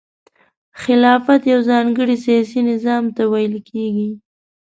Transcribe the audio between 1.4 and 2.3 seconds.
یو ځانګړي